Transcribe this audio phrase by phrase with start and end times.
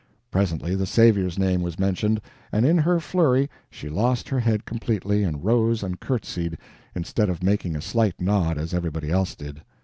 [0.31, 5.21] Presently the Savior's name was mentioned, and in her flurry she lost her head completely,
[5.23, 6.57] and rose and courtesied,
[6.95, 9.61] instead of making a slight nod as everybody else did.